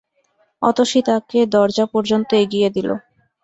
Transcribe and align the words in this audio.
অতসী 0.61 0.99
তাঁকে 1.05 1.39
দরজা 1.47 1.85
পর্যন্ত 1.93 2.29
এগিয়ে 2.43 2.69
দিল। 2.69 2.89